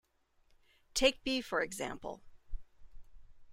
[0.95, 2.23] Take B for example.